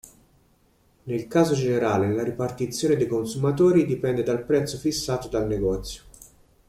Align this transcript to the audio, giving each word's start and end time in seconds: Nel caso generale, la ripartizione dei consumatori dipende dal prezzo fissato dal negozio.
Nel 1.03 1.27
caso 1.27 1.53
generale, 1.53 2.11
la 2.11 2.23
ripartizione 2.23 2.95
dei 2.95 3.05
consumatori 3.05 3.85
dipende 3.85 4.23
dal 4.23 4.43
prezzo 4.43 4.79
fissato 4.79 5.27
dal 5.27 5.45
negozio. 5.45 6.01